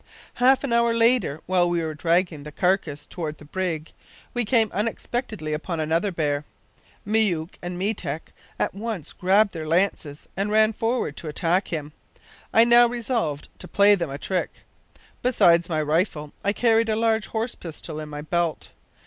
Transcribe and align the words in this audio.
"Half 0.33 0.63
an 0.63 0.73
hour 0.73 0.95
later, 0.95 1.41
while 1.45 1.69
we 1.69 1.79
were 1.79 1.93
dragging 1.93 2.41
the 2.41 2.51
carcass 2.51 3.05
toward 3.05 3.37
the 3.37 3.45
brig, 3.45 3.91
we 4.33 4.43
came 4.43 4.71
unexpectedly 4.71 5.53
upon 5.53 5.79
another 5.79 6.11
bear. 6.11 6.43
Myouk 7.05 7.53
and 7.61 7.77
Meetek 7.77 8.33
at 8.57 8.73
once 8.73 9.13
grasped 9.13 9.53
their 9.53 9.67
lances 9.67 10.27
and 10.35 10.49
ran 10.49 10.73
forward 10.73 11.15
to 11.17 11.27
attack 11.27 11.67
him. 11.67 11.93
I 12.51 12.63
now 12.63 12.87
resolved 12.89 13.47
to 13.59 13.67
play 13.67 13.93
them 13.93 14.09
a 14.09 14.17
trick. 14.17 14.63
Besides 15.21 15.69
my 15.69 15.83
rifle 15.83 16.33
I 16.43 16.51
carried 16.51 16.89
a 16.89 16.95
large 16.95 17.27
horse 17.27 17.53
pistol 17.53 17.99
in 17.99 18.09
my 18.09 18.21
belt. 18.23 18.71